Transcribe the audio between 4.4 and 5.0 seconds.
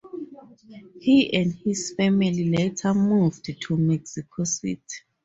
City.